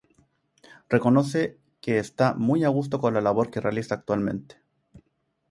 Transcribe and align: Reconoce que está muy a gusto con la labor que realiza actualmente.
Reconoce 0.89 1.59
que 1.79 1.99
está 1.99 2.33
muy 2.33 2.63
a 2.63 2.69
gusto 2.69 2.99
con 2.99 3.13
la 3.13 3.21
labor 3.21 3.51
que 3.51 3.61
realiza 3.61 3.93
actualmente. 3.93 4.55